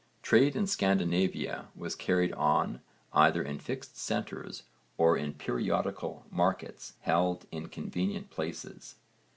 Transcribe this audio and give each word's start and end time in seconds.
Trade 0.23 0.55
in 0.55 0.65
Scandinavia 0.65 1.67
was 1.75 1.93
carried 1.95 2.33
on 2.33 2.81
either 3.13 3.43
in 3.43 3.59
fixed 3.59 3.99
centres 3.99 4.63
or 4.97 5.15
in 5.15 5.35
periodical 5.35 6.25
markets 6.31 6.93
held 7.01 7.45
in 7.51 7.69
convenient 7.69 8.31
places. 8.31 8.95